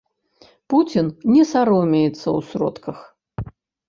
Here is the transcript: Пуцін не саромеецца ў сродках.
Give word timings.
Пуцін 0.73 1.07
не 1.33 1.43
саромеецца 1.49 2.23
ў 2.23 2.39
сродках. 2.49 2.97